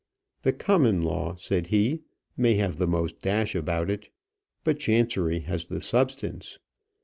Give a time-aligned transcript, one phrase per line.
[0.41, 2.01] "The Common Law," said he,
[2.35, 4.09] "may have the most dash about it;
[4.63, 6.57] but Chancery has the substance."